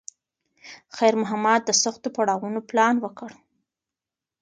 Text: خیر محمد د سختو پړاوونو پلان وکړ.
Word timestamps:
خیر 0.95 1.13
محمد 1.21 1.61
د 1.65 1.69
سختو 1.83 2.07
پړاوونو 2.15 2.59
پلان 2.69 2.95
وکړ. 3.01 3.29